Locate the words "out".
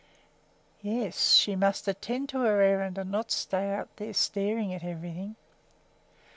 3.69-3.95